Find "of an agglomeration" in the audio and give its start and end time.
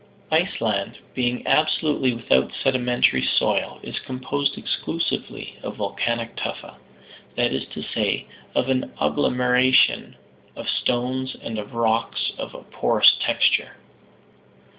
8.55-10.15